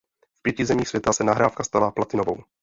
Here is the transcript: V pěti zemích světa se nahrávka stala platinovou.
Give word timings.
V 0.37 0.41
pěti 0.41 0.65
zemích 0.65 0.87
světa 0.87 1.13
se 1.13 1.23
nahrávka 1.23 1.63
stala 1.63 1.91
platinovou. 1.91 2.37